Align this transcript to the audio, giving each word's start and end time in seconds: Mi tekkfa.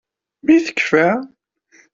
Mi 0.45 0.55
tekkfa. 0.65 1.05